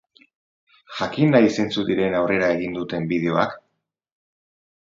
[0.99, 3.55] Jakin nahi zeintzuk diren aurrera egin duten bideoak?